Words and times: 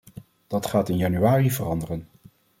Dat 0.47 0.65
gaat 0.65 0.89
in 0.89 0.97
januari 0.97 1.51
veranderen. 1.51 2.07